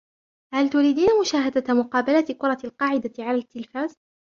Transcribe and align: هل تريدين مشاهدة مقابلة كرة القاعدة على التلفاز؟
هل 0.53 0.69
تريدين 0.69 1.07
مشاهدة 1.21 1.73
مقابلة 1.73 2.21
كرة 2.39 2.57
القاعدة 2.63 3.13
على 3.19 3.37
التلفاز؟ 3.37 3.91